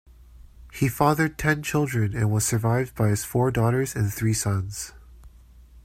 [0.73, 4.93] He fathered ten children and was survived by four daughters and three sons.